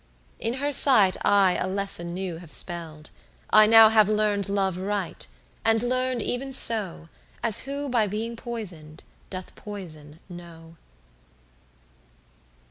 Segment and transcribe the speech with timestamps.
[0.39, 3.11] In her sight I a lesson new have spell'd,
[3.51, 5.27] I now hav learn'd Love right,
[5.63, 7.09] and learn'd even so,
[7.43, 10.75] As who by being poisoned doth poison know.